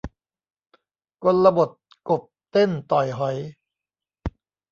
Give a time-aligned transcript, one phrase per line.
[1.23, 1.69] กลบท
[2.09, 3.37] กบเต้นต่อยหอย